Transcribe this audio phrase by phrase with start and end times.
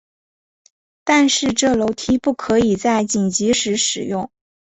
[1.03, 4.31] 但是这楼梯不可以在紧急时使用。